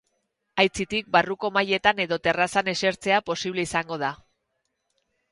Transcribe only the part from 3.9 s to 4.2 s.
da.